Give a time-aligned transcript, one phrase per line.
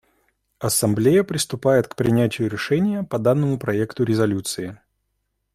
[0.57, 4.81] Ассамблея приступает к принятию решения по данному проекту резолюции.